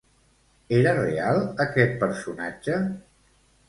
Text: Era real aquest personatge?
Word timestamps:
Era 0.77 0.95
real 1.01 1.43
aquest 1.69 1.97
personatge? 2.07 2.85